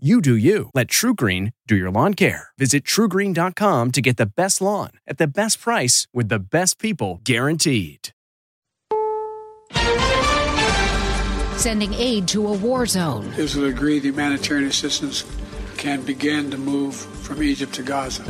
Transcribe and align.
You 0.00 0.20
do 0.20 0.36
you. 0.36 0.70
Let 0.74 0.86
TruGreen 0.86 1.54
do 1.66 1.74
your 1.74 1.90
lawn 1.90 2.14
care. 2.14 2.50
Visit 2.56 2.84
trugreen.com 2.84 3.90
to 3.90 4.00
get 4.00 4.16
the 4.16 4.26
best 4.26 4.60
lawn 4.60 4.90
at 5.08 5.18
the 5.18 5.26
best 5.26 5.60
price 5.60 6.06
with 6.14 6.28
the 6.28 6.38
best 6.38 6.78
people 6.78 7.20
guaranteed. 7.24 8.10
Sending 11.56 11.92
aid 11.94 12.28
to 12.28 12.46
a 12.46 12.52
war 12.52 12.86
zone. 12.86 13.26
Israel 13.36 13.70
agreed 13.70 14.02
the 14.04 14.10
humanitarian 14.10 14.68
assistance 14.68 15.24
can 15.76 16.02
begin 16.02 16.52
to 16.52 16.58
move 16.58 16.94
from 16.94 17.42
Egypt 17.42 17.74
to 17.74 17.82
Gaza. 17.82 18.22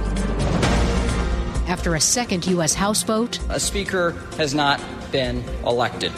After 1.69 1.97
a 1.97 2.00
second 2.00 2.47
U.S. 2.47 2.72
House 2.72 3.03
vote, 3.03 3.41
a 3.50 3.60
speaker 3.60 4.12
has 4.38 4.55
not 4.55 4.80
been 5.12 5.44
elected. 5.66 6.12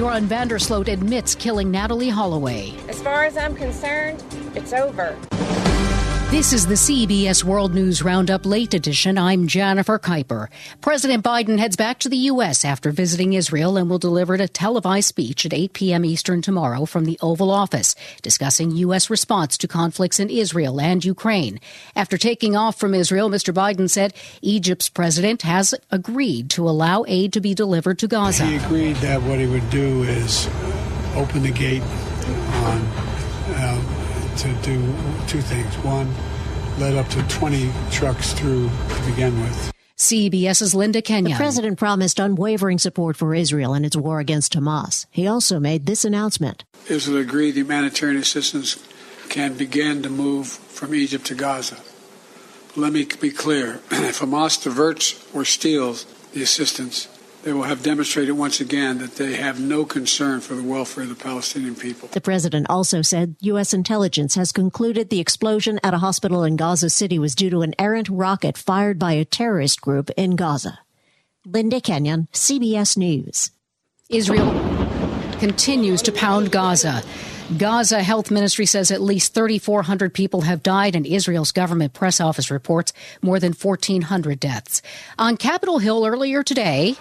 Joran 0.00 0.24
van 0.24 0.48
der 0.48 0.58
Sloot 0.58 0.88
admits 0.88 1.34
killing 1.34 1.70
Natalee 1.70 2.10
Holloway. 2.10 2.72
As 2.88 3.02
far 3.02 3.26
as 3.26 3.36
I'm 3.36 3.54
concerned, 3.54 4.24
it's 4.54 4.72
over. 4.72 5.14
This 6.30 6.52
is 6.52 6.64
the 6.64 6.74
CBS 6.74 7.42
World 7.42 7.74
News 7.74 8.04
Roundup 8.04 8.46
Late 8.46 8.72
Edition. 8.72 9.18
I'm 9.18 9.48
Jennifer 9.48 9.98
Keiper. 9.98 10.46
President 10.80 11.24
Biden 11.24 11.58
heads 11.58 11.74
back 11.74 11.98
to 11.98 12.08
the 12.08 12.16
U.S. 12.16 12.64
after 12.64 12.92
visiting 12.92 13.32
Israel 13.32 13.76
and 13.76 13.90
will 13.90 13.98
deliver 13.98 14.34
a 14.34 14.46
televised 14.46 15.08
speech 15.08 15.44
at 15.44 15.52
8 15.52 15.72
p.m. 15.72 16.04
Eastern 16.04 16.40
tomorrow 16.40 16.84
from 16.84 17.04
the 17.04 17.18
Oval 17.20 17.50
Office, 17.50 17.96
discussing 18.22 18.70
U.S. 18.76 19.10
response 19.10 19.58
to 19.58 19.66
conflicts 19.66 20.20
in 20.20 20.30
Israel 20.30 20.80
and 20.80 21.04
Ukraine. 21.04 21.58
After 21.96 22.16
taking 22.16 22.54
off 22.54 22.78
from 22.78 22.94
Israel, 22.94 23.28
Mr. 23.28 23.52
Biden 23.52 23.90
said 23.90 24.14
Egypt's 24.40 24.88
president 24.88 25.42
has 25.42 25.74
agreed 25.90 26.48
to 26.50 26.68
allow 26.68 27.04
aid 27.08 27.32
to 27.32 27.40
be 27.40 27.54
delivered 27.54 27.98
to 27.98 28.06
Gaza. 28.06 28.46
He 28.46 28.54
agreed 28.54 28.94
that 28.98 29.20
what 29.22 29.40
he 29.40 29.48
would 29.48 29.68
do 29.68 30.04
is 30.04 30.46
open 31.16 31.42
the 31.42 31.50
gate 31.50 31.82
on. 31.82 33.09
To 34.40 34.52
do 34.62 34.80
two 35.26 35.42
things. 35.42 35.74
One, 35.84 36.10
let 36.78 36.94
up 36.94 37.06
to 37.08 37.22
20 37.28 37.70
trucks 37.90 38.32
through 38.32 38.70
to 38.70 39.02
begin 39.04 39.38
with. 39.38 39.70
CBS's 39.98 40.74
Linda 40.74 41.02
Kenyon. 41.02 41.32
The 41.32 41.36
president 41.36 41.78
promised 41.78 42.18
unwavering 42.18 42.78
support 42.78 43.18
for 43.18 43.34
Israel 43.34 43.74
in 43.74 43.84
its 43.84 43.96
war 43.96 44.18
against 44.18 44.54
Hamas. 44.54 45.04
He 45.10 45.26
also 45.26 45.60
made 45.60 45.84
this 45.84 46.06
announcement. 46.06 46.64
Israel 46.88 47.18
agreed 47.18 47.50
the 47.50 47.60
humanitarian 47.60 48.16
assistance 48.16 48.82
can 49.28 49.58
begin 49.58 50.02
to 50.04 50.08
move 50.08 50.46
from 50.46 50.94
Egypt 50.94 51.26
to 51.26 51.34
Gaza. 51.34 51.76
Let 52.76 52.94
me 52.94 53.06
be 53.20 53.30
clear 53.30 53.74
if 53.90 54.20
Hamas 54.20 54.62
diverts 54.62 55.22
or 55.34 55.44
steals 55.44 56.06
the 56.32 56.42
assistance, 56.42 57.08
they 57.42 57.52
will 57.52 57.62
have 57.62 57.82
demonstrated 57.82 58.36
once 58.36 58.60
again 58.60 58.98
that 58.98 59.16
they 59.16 59.34
have 59.34 59.60
no 59.60 59.84
concern 59.84 60.40
for 60.40 60.54
the 60.54 60.62
welfare 60.62 61.04
of 61.04 61.08
the 61.10 61.14
Palestinian 61.14 61.74
people. 61.74 62.08
The 62.08 62.20
president 62.20 62.66
also 62.68 63.02
said 63.02 63.36
U.S. 63.40 63.72
intelligence 63.72 64.34
has 64.34 64.52
concluded 64.52 65.08
the 65.08 65.20
explosion 65.20 65.80
at 65.82 65.94
a 65.94 65.98
hospital 65.98 66.44
in 66.44 66.56
Gaza 66.56 66.90
City 66.90 67.18
was 67.18 67.34
due 67.34 67.50
to 67.50 67.62
an 67.62 67.74
errant 67.78 68.08
rocket 68.08 68.58
fired 68.58 68.98
by 68.98 69.12
a 69.12 69.24
terrorist 69.24 69.80
group 69.80 70.10
in 70.16 70.36
Gaza. 70.36 70.80
Linda 71.46 71.80
Kenyon, 71.80 72.28
CBS 72.32 72.96
News. 72.96 73.50
Israel 74.10 74.50
continues 75.38 76.02
to 76.02 76.12
pound 76.12 76.52
Gaza. 76.52 77.02
Gaza 77.56 78.02
Health 78.02 78.30
Ministry 78.30 78.66
says 78.66 78.90
at 78.90 79.00
least 79.00 79.34
3,400 79.34 80.14
people 80.14 80.42
have 80.42 80.62
died, 80.62 80.94
and 80.94 81.06
Israel's 81.06 81.50
government 81.50 81.94
press 81.94 82.20
office 82.20 82.50
reports 82.50 82.92
more 83.22 83.40
than 83.40 83.52
1,400 83.54 84.38
deaths. 84.38 84.82
On 85.18 85.36
Capitol 85.36 85.78
Hill 85.78 86.06
earlier 86.06 86.44
today, 86.44 86.96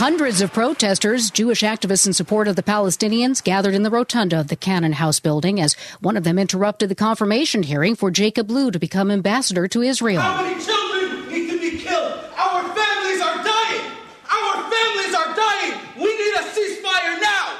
Hundreds 0.00 0.40
of 0.40 0.50
protesters, 0.50 1.30
Jewish 1.30 1.60
activists 1.60 2.06
in 2.06 2.14
support 2.14 2.48
of 2.48 2.56
the 2.56 2.62
Palestinians, 2.62 3.44
gathered 3.44 3.74
in 3.74 3.82
the 3.82 3.90
rotunda 3.90 4.40
of 4.40 4.48
the 4.48 4.56
Cannon 4.56 4.94
House 4.94 5.20
building 5.20 5.60
as 5.60 5.74
one 6.00 6.16
of 6.16 6.24
them 6.24 6.38
interrupted 6.38 6.88
the 6.88 6.94
confirmation 6.94 7.62
hearing 7.62 7.94
for 7.94 8.10
Jacob 8.10 8.50
Lew 8.50 8.70
to 8.70 8.78
become 8.78 9.10
ambassador 9.10 9.68
to 9.68 9.82
Israel. 9.82 10.22
How 10.22 10.42
many 10.42 10.58
children 10.64 11.28
need 11.28 11.50
to 11.50 11.60
be 11.60 11.76
killed? 11.76 12.18
Our 12.34 12.62
families 12.62 13.20
are 13.20 13.44
dying. 13.44 13.92
Our 14.32 14.70
families 14.72 15.14
are 15.14 15.36
dying. 15.36 15.78
We 15.98 16.16
need 16.16 16.34
a 16.34 16.44
ceasefire 16.44 17.20
now. 17.20 17.58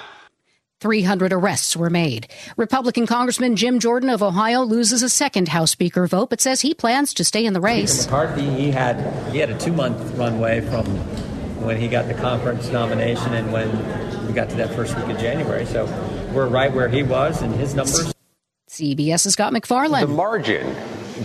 300 0.81 1.35
arrests 1.35 1.77
were 1.77 1.91
made. 1.91 2.29
Republican 2.57 3.07
Congressman 3.07 3.55
Jim 3.55 3.79
Jordan 3.81 4.09
of 4.09 4.23
Ohio 4.23 4.63
loses 4.63 5.03
a 5.03 5.11
second 5.11 5.49
House 5.49 5.73
Speaker 5.73 6.07
vote, 6.07 6.31
but 6.31 6.41
says 6.41 6.63
he 6.63 6.73
plans 6.73 7.13
to 7.13 7.23
stay 7.23 7.45
in 7.45 7.53
the 7.53 7.61
race. 7.61 8.07
McCarthy, 8.07 8.49
he 8.49 8.71
had 8.71 8.97
he 9.31 9.41
had 9.41 9.51
a 9.51 9.59
two 9.59 9.75
month 9.75 10.01
runway 10.17 10.63
from 10.63 10.87
when 11.65 11.81
he 11.81 11.89
got 11.89 12.09
the 12.09 12.15
conference 12.15 12.69
nomination 12.69 13.35
and 13.35 13.53
when 13.53 13.71
we 14.27 14.33
got 14.33 14.51
to 14.51 14.57
that 14.57 14.75
first 14.75 14.97
week 14.97 15.09
of 15.09 15.19
January. 15.19 15.67
So 15.67 15.85
we're 16.33 16.49
right 16.49 16.73
where 16.73 16.89
he 16.89 17.03
was 17.03 17.43
and 17.43 17.55
his 17.55 17.75
numbers. 17.75 18.13
CBS's 18.69 19.33
Scott 19.33 19.53
MacFarlane. 19.53 20.07
The 20.07 20.15
margin 20.15 20.75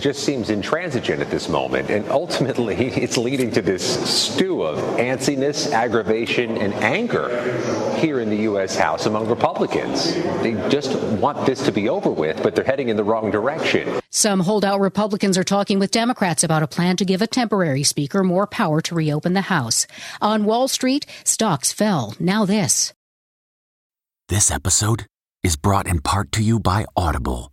just 0.00 0.24
seems 0.24 0.50
intransigent 0.50 1.20
at 1.20 1.30
this 1.30 1.48
moment, 1.48 1.90
and 1.90 2.08
ultimately 2.08 2.74
it's 2.88 3.16
leading 3.16 3.50
to 3.52 3.62
this 3.62 4.08
stew 4.08 4.62
of 4.62 4.78
antsiness, 4.98 5.72
aggravation, 5.72 6.56
and 6.58 6.74
anger 6.74 7.28
here 7.96 8.20
in 8.20 8.30
the 8.30 8.36
U.S. 8.38 8.76
House 8.76 9.06
among 9.06 9.28
Republicans. 9.28 10.14
They 10.42 10.52
just 10.68 10.94
want 11.18 11.46
this 11.46 11.64
to 11.64 11.72
be 11.72 11.88
over 11.88 12.10
with, 12.10 12.42
but 12.42 12.54
they're 12.54 12.64
heading 12.64 12.88
in 12.88 12.96
the 12.96 13.04
wrong 13.04 13.30
direction. 13.30 14.00
Some 14.10 14.40
holdout 14.40 14.80
Republicans 14.80 15.36
are 15.36 15.44
talking 15.44 15.78
with 15.78 15.90
Democrats 15.90 16.42
about 16.44 16.62
a 16.62 16.66
plan 16.66 16.96
to 16.96 17.04
give 17.04 17.22
a 17.22 17.26
temporary 17.26 17.82
speaker 17.82 18.22
more 18.22 18.46
power 18.46 18.80
to 18.82 18.94
reopen 18.94 19.32
the 19.34 19.42
House. 19.42 19.86
On 20.20 20.44
Wall 20.44 20.68
Street, 20.68 21.06
stocks 21.24 21.72
fell. 21.72 22.14
Now 22.18 22.44
this. 22.44 22.92
This 24.28 24.50
episode 24.50 25.06
is 25.44 25.54
brought 25.54 25.86
in 25.86 26.00
part 26.00 26.32
to 26.32 26.42
you 26.42 26.58
by 26.58 26.84
Audible, 26.96 27.52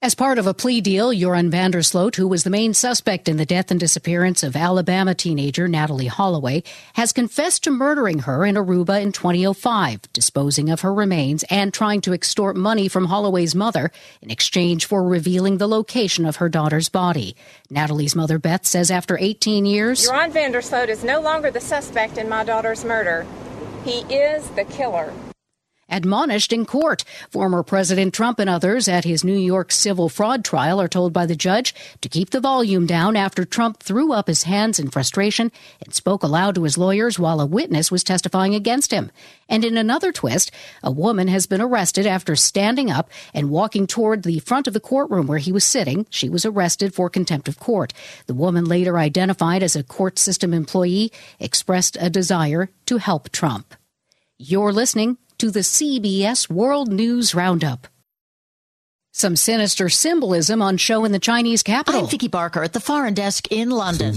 As 0.00 0.14
part 0.14 0.38
of 0.38 0.46
a 0.46 0.54
plea 0.54 0.80
deal, 0.80 1.12
Joran 1.12 1.50
van 1.50 1.72
der 1.72 1.82
Sloot, 1.82 2.14
who 2.14 2.28
was 2.28 2.44
the 2.44 2.50
main 2.50 2.72
suspect 2.72 3.28
in 3.28 3.36
the 3.36 3.44
death 3.44 3.72
and 3.72 3.80
disappearance 3.80 4.44
of 4.44 4.54
Alabama 4.54 5.12
teenager 5.12 5.66
Natalee 5.66 6.06
Holloway, 6.06 6.62
has 6.94 7.12
confessed 7.12 7.64
to 7.64 7.72
murdering 7.72 8.20
her 8.20 8.46
in 8.46 8.54
Aruba 8.54 9.02
in 9.02 9.10
2005, 9.10 10.12
disposing 10.12 10.70
of 10.70 10.82
her 10.82 10.94
remains 10.94 11.42
and 11.50 11.74
trying 11.74 12.00
to 12.02 12.12
extort 12.12 12.54
money 12.54 12.86
from 12.86 13.06
Holloway's 13.06 13.56
mother 13.56 13.90
in 14.22 14.30
exchange 14.30 14.86
for 14.86 15.02
revealing 15.02 15.58
the 15.58 15.66
location 15.66 16.24
of 16.26 16.36
her 16.36 16.48
daughter's 16.48 16.88
body. 16.88 17.34
Natalee's 17.68 18.14
mother, 18.14 18.38
Beth, 18.38 18.68
says 18.68 18.92
after 18.92 19.18
18 19.18 19.66
years, 19.66 20.06
Joran 20.06 20.30
van 20.30 20.52
der 20.52 20.60
Sloot 20.60 20.90
is 20.90 21.02
no 21.02 21.20
longer 21.20 21.50
the 21.50 21.60
suspect 21.60 22.18
in 22.18 22.28
my 22.28 22.44
daughter's 22.44 22.84
murder. 22.84 23.26
He 23.84 24.02
is 24.14 24.48
the 24.50 24.64
killer 24.64 25.12
admonished 25.88 26.52
in 26.52 26.66
court. 26.66 27.04
Former 27.30 27.62
President 27.62 28.14
Trump 28.14 28.38
and 28.38 28.48
others 28.48 28.88
at 28.88 29.04
his 29.04 29.24
New 29.24 29.38
York 29.38 29.72
civil 29.72 30.08
fraud 30.08 30.44
trial 30.44 30.80
are 30.80 30.88
told 30.88 31.12
by 31.12 31.26
the 31.26 31.36
judge 31.36 31.74
to 32.00 32.08
keep 32.08 32.30
the 32.30 32.40
volume 32.40 32.86
down 32.86 33.16
after 33.16 33.44
Trump 33.44 33.82
threw 33.82 34.12
up 34.12 34.26
his 34.26 34.44
hands 34.44 34.78
in 34.78 34.90
frustration 34.90 35.50
and 35.84 35.94
spoke 35.94 36.22
aloud 36.22 36.54
to 36.54 36.64
his 36.64 36.78
lawyers 36.78 37.18
while 37.18 37.40
a 37.40 37.46
witness 37.46 37.90
was 37.90 38.04
testifying 38.04 38.54
against 38.54 38.92
him. 38.92 39.10
And 39.48 39.64
in 39.64 39.76
another 39.76 40.12
twist, 40.12 40.50
a 40.82 40.90
woman 40.90 41.28
has 41.28 41.46
been 41.46 41.60
arrested 41.60 42.06
after 42.06 42.36
standing 42.36 42.90
up 42.90 43.10
and 43.32 43.50
walking 43.50 43.86
toward 43.86 44.22
the 44.22 44.40
front 44.40 44.66
of 44.66 44.74
the 44.74 44.80
courtroom 44.80 45.26
where 45.26 45.38
he 45.38 45.52
was 45.52 45.64
sitting. 45.64 46.06
She 46.10 46.28
was 46.28 46.44
arrested 46.44 46.94
for 46.94 47.08
contempt 47.08 47.48
of 47.48 47.58
court. 47.58 47.92
The 48.26 48.34
woman, 48.34 48.66
later 48.66 48.98
identified 48.98 49.62
as 49.62 49.74
a 49.74 49.82
court 49.82 50.18
system 50.18 50.52
employee, 50.52 51.12
expressed 51.40 51.96
a 52.00 52.10
desire 52.10 52.70
to 52.86 52.98
help 52.98 53.30
Trump. 53.30 53.74
You're 54.38 54.72
listening 54.72 55.18
to 55.38 55.52
the 55.52 55.60
CBS 55.60 56.50
World 56.50 56.88
News 56.88 57.32
Roundup. 57.32 57.86
Some 59.18 59.34
sinister 59.34 59.88
symbolism 59.88 60.62
on 60.62 60.76
show 60.76 61.04
in 61.04 61.10
the 61.10 61.18
Chinese 61.18 61.64
capital. 61.64 62.02
I'm 62.02 62.06
Vicki 62.06 62.28
Barker 62.28 62.62
at 62.62 62.72
the 62.72 62.78
Foreign 62.78 63.14
Desk 63.14 63.50
in 63.50 63.68
London. 63.68 64.14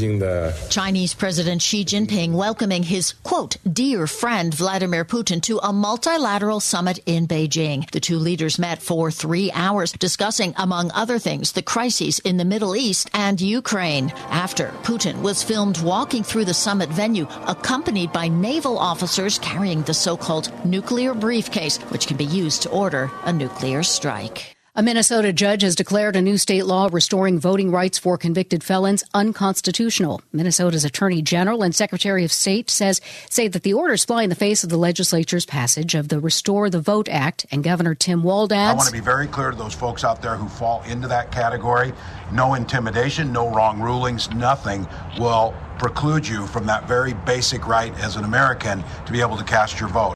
Chinese 0.70 1.16
President 1.16 1.60
Xi 1.60 1.84
Jinping 1.84 2.34
welcoming 2.34 2.84
his, 2.84 3.14
quote, 3.24 3.58
dear 3.66 4.06
friend 4.06 4.54
Vladimir 4.54 5.04
Putin 5.04 5.42
to 5.42 5.58
a 5.64 5.74
multilateral 5.74 6.60
summit 6.60 7.00
in 7.08 7.28
Beijing. 7.28 7.90
The 7.90 8.00
two 8.00 8.20
leaders 8.20 8.60
met 8.60 8.80
for 8.80 9.10
three 9.10 9.52
hours 9.54 9.92
discussing, 9.94 10.54
among 10.56 10.92
other 10.92 11.18
things, 11.18 11.54
the 11.54 11.64
crises 11.64 12.20
in 12.20 12.38
the 12.38 12.46
Middle 12.46 12.76
East 12.76 13.10
and 13.16 13.42
Ukraine. 13.42 14.12
After, 14.30 14.68
Putin 14.84 15.24
was 15.24 15.42
filmed 15.42 15.82
walking 15.82 16.22
through 16.22 16.46
the 16.46 16.54
summit 16.54 16.90
venue, 16.90 17.26
accompanied 17.48 18.12
by 18.12 18.28
naval 18.28 18.78
officers 18.78 19.40
carrying 19.40 19.82
the 19.82 19.96
so-called 19.96 20.54
nuclear 20.64 21.16
briefcase, 21.16 21.80
which 21.90 22.06
can 22.06 22.18
be 22.18 22.26
used 22.26 22.62
to 22.62 22.70
order 22.70 23.10
a 23.24 23.34
nuclear 23.34 23.82
strike. 23.82 24.56
A 24.74 24.82
Minnesota 24.82 25.34
judge 25.34 25.64
has 25.64 25.76
declared 25.76 26.16
a 26.16 26.22
new 26.22 26.38
state 26.38 26.66
law 26.66 26.88
restoring 26.90 27.42
voting 27.42 27.72
rights 27.72 28.00
for 28.00 28.18
convicted 28.18 28.64
felons 28.64 29.04
unconstitutional. 29.14 30.22
Minnesota's 30.32 30.86
Attorney 30.86 31.22
General 31.22 31.62
and 31.62 31.76
Secretary 31.76 32.24
of 32.24 32.32
State 32.32 32.70
says 32.70 33.02
say 33.30 33.50
that 33.50 33.64
the 33.64 33.74
orders 33.74 34.06
fly 34.06 34.24
in 34.24 34.30
the 34.30 34.36
face 34.36 34.64
of 34.64 34.70
the 34.70 34.78
legislature's 34.78 35.46
passage 35.46 35.94
of 35.94 36.08
the 36.08 36.22
Restore 36.22 36.70
the 36.70 36.80
Vote 36.80 37.10
Act, 37.10 37.46
and 37.52 37.66
Governor 37.66 37.96
Tim 37.96 38.24
Walz 38.24 38.54
adds, 38.54 38.72
I 38.72 38.78
want 38.78 38.88
to 38.88 38.94
be 38.94 39.02
very 39.02 39.28
clear 39.28 39.52
to 39.52 39.58
those 39.58 39.74
folks 39.74 40.06
out 40.06 40.22
there 40.22 40.38
who 40.38 40.48
fall 40.48 40.84
into 40.84 41.10
that 41.10 41.34
category. 41.34 41.92
No 42.32 42.54
intimidation, 42.54 43.34
no 43.34 43.54
wrong 43.54 43.82
rulings, 43.82 44.32
nothing 44.32 44.88
will 45.20 45.54
preclude 45.80 46.26
you 46.26 46.48
from 46.48 46.66
that 46.68 46.88
very 46.88 47.12
basic 47.12 47.68
right 47.68 47.94
as 48.00 48.16
an 48.16 48.24
American 48.24 48.86
to 49.06 49.12
be 49.12 49.20
able 49.20 49.36
to 49.36 49.44
cast 49.44 49.82
your 49.82 49.90
vote. 49.90 50.16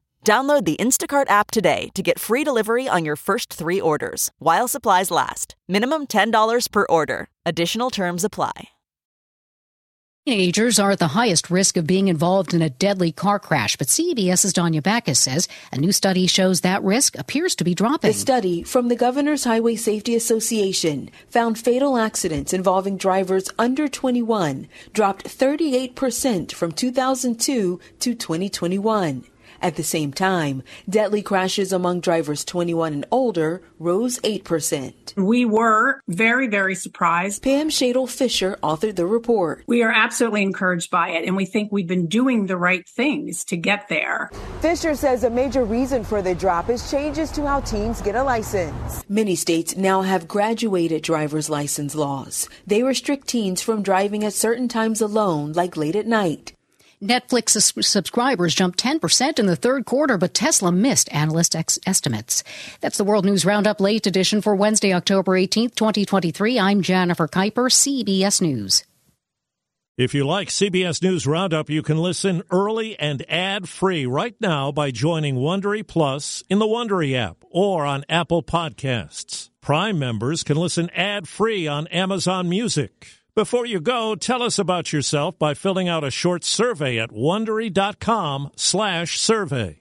Download 0.25 0.63
the 0.63 0.77
Instacart 0.77 1.29
app 1.29 1.51
today 1.51 1.89
to 1.95 2.01
get 2.01 2.19
free 2.19 2.43
delivery 2.43 2.87
on 2.87 3.03
your 3.03 3.15
first 3.15 3.53
three 3.53 3.81
orders 3.81 4.31
while 4.39 4.67
supplies 4.69 5.11
last. 5.11 5.55
Minimum 5.67 6.07
$10 6.07 6.71
per 6.71 6.85
order. 6.89 7.27
Additional 7.45 7.89
terms 7.89 8.23
apply. 8.23 8.69
Teenagers 10.27 10.77
are 10.77 10.91
at 10.91 10.99
the 10.99 11.07
highest 11.07 11.49
risk 11.49 11.77
of 11.77 11.87
being 11.87 12.07
involved 12.07 12.53
in 12.53 12.61
a 12.61 12.69
deadly 12.69 13.11
car 13.11 13.39
crash, 13.39 13.75
but 13.75 13.87
CBS's 13.87 14.53
Danya 14.53 14.83
Bacchus 14.83 15.17
says 15.17 15.47
a 15.71 15.79
new 15.79 15.91
study 15.91 16.27
shows 16.27 16.61
that 16.61 16.83
risk 16.83 17.17
appears 17.17 17.55
to 17.55 17.63
be 17.63 17.73
dropping. 17.73 18.11
The 18.11 18.13
study 18.13 18.61
from 18.61 18.87
the 18.87 18.95
Governor's 18.95 19.45
Highway 19.45 19.75
Safety 19.77 20.13
Association 20.15 21.09
found 21.27 21.57
fatal 21.57 21.97
accidents 21.97 22.53
involving 22.53 22.97
drivers 22.97 23.49
under 23.57 23.87
21 23.87 24.67
dropped 24.93 25.25
38% 25.25 26.51
from 26.51 26.71
2002 26.71 27.79
to 28.01 28.13
2021. 28.13 29.23
At 29.61 29.75
the 29.75 29.83
same 29.83 30.11
time, 30.11 30.63
deadly 30.89 31.21
crashes 31.21 31.71
among 31.71 31.99
drivers 32.01 32.43
21 32.43 32.93
and 32.93 33.05
older 33.11 33.61
rose 33.77 34.17
8%. 34.19 35.15
We 35.15 35.45
were 35.45 36.01
very, 36.07 36.47
very 36.47 36.73
surprised. 36.73 37.43
Pam 37.43 37.69
Shadel 37.69 38.09
Fischer 38.09 38.57
authored 38.63 38.95
the 38.95 39.05
report. 39.05 39.63
We 39.67 39.83
are 39.83 39.91
absolutely 39.91 40.41
encouraged 40.41 40.89
by 40.89 41.09
it, 41.09 41.27
and 41.27 41.35
we 41.35 41.45
think 41.45 41.71
we've 41.71 41.87
been 41.87 42.07
doing 42.07 42.47
the 42.47 42.57
right 42.57 42.87
things 42.89 43.43
to 43.45 43.57
get 43.57 43.87
there. 43.87 44.31
Fisher 44.61 44.95
says 44.95 45.23
a 45.23 45.29
major 45.29 45.63
reason 45.63 46.03
for 46.03 46.23
the 46.23 46.33
drop 46.33 46.69
is 46.69 46.89
changes 46.89 47.29
to 47.31 47.45
how 47.45 47.59
teens 47.59 48.01
get 48.01 48.15
a 48.15 48.23
license. 48.23 49.03
Many 49.07 49.35
states 49.35 49.77
now 49.77 50.01
have 50.01 50.27
graduated 50.27 51.03
driver's 51.03 51.49
license 51.49 51.93
laws. 51.93 52.49
They 52.65 52.81
restrict 52.81 53.27
teens 53.27 53.61
from 53.61 53.83
driving 53.83 54.23
at 54.23 54.33
certain 54.33 54.67
times 54.67 55.01
alone, 55.01 55.53
like 55.53 55.77
late 55.77 55.95
at 55.95 56.07
night. 56.07 56.53
Netflix 57.01 57.83
subscribers 57.83 58.53
jumped 58.53 58.81
10% 58.81 59.39
in 59.39 59.47
the 59.47 59.55
third 59.55 59.85
quarter, 59.85 60.17
but 60.19 60.35
Tesla 60.35 60.71
missed 60.71 61.11
analyst 61.11 61.55
ex- 61.55 61.79
estimates. 61.87 62.43
That's 62.79 62.97
the 62.97 63.03
World 63.03 63.25
News 63.25 63.43
Roundup 63.43 63.81
late 63.81 64.05
edition 64.05 64.41
for 64.41 64.55
Wednesday, 64.55 64.93
October 64.93 65.31
18th, 65.31 65.73
2023. 65.73 66.59
I'm 66.59 66.81
Jennifer 66.81 67.27
Keiper, 67.27 67.71
CBS 67.71 68.41
News. 68.41 68.83
If 69.97 70.13
you 70.13 70.25
like 70.25 70.49
CBS 70.49 71.01
News 71.01 71.27
Roundup, 71.27 71.69
you 71.69 71.81
can 71.81 71.97
listen 71.97 72.43
early 72.49 72.97
and 72.97 73.25
ad-free 73.29 74.05
right 74.05 74.35
now 74.39 74.71
by 74.71 74.91
joining 74.91 75.35
Wondery 75.35 75.85
Plus 75.85 76.43
in 76.49 76.59
the 76.59 76.65
Wondery 76.65 77.15
app 77.15 77.37
or 77.49 77.85
on 77.85 78.05
Apple 78.09 78.41
Podcasts. 78.41 79.49
Prime 79.59 79.99
members 79.99 80.43
can 80.43 80.57
listen 80.57 80.89
ad-free 80.91 81.67
on 81.67 81.87
Amazon 81.87 82.47
Music. 82.47 83.20
Before 83.33 83.65
you 83.65 83.79
go, 83.79 84.15
tell 84.15 84.43
us 84.43 84.59
about 84.59 84.91
yourself 84.91 85.39
by 85.39 85.53
filling 85.53 85.87
out 85.87 86.03
a 86.03 86.11
short 86.11 86.43
survey 86.43 86.99
at 86.99 87.11
wondery.com/survey. 87.11 89.77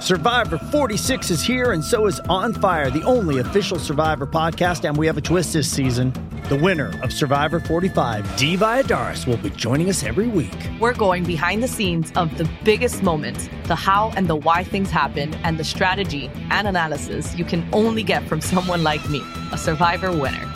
Survivor 0.00 0.56
46 0.56 1.30
is 1.30 1.42
here, 1.42 1.72
and 1.72 1.84
so 1.84 2.06
is 2.06 2.18
On 2.30 2.54
Fire, 2.54 2.90
the 2.90 3.02
only 3.02 3.40
official 3.40 3.78
Survivor 3.78 4.26
podcast. 4.26 4.88
And 4.88 4.96
we 4.96 5.06
have 5.06 5.18
a 5.18 5.20
twist 5.20 5.52
this 5.52 5.70
season. 5.70 6.14
The 6.48 6.56
winner 6.56 6.98
of 7.02 7.12
Survivor 7.12 7.60
45, 7.60 8.36
Dee 8.36 8.56
Valladares, 8.56 9.26
will 9.26 9.36
be 9.36 9.50
joining 9.50 9.90
us 9.90 10.02
every 10.02 10.28
week. 10.28 10.56
We're 10.80 10.94
going 10.94 11.24
behind 11.24 11.62
the 11.62 11.68
scenes 11.68 12.10
of 12.16 12.38
the 12.38 12.48
biggest 12.64 13.02
moments, 13.02 13.50
the 13.64 13.74
how 13.74 14.14
and 14.16 14.28
the 14.28 14.36
why 14.36 14.64
things 14.64 14.90
happen, 14.90 15.34
and 15.44 15.58
the 15.58 15.64
strategy 15.64 16.30
and 16.50 16.66
analysis 16.66 17.36
you 17.36 17.44
can 17.44 17.68
only 17.74 18.02
get 18.02 18.26
from 18.26 18.40
someone 18.40 18.82
like 18.82 19.06
me, 19.10 19.22
a 19.52 19.58
Survivor 19.58 20.10
winner. 20.10 20.55